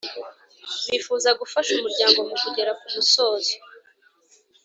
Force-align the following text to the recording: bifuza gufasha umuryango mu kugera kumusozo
bifuza 0.89 1.29
gufasha 1.39 1.69
umuryango 1.77 2.19
mu 2.27 2.35
kugera 2.41 2.71
kumusozo 2.79 3.53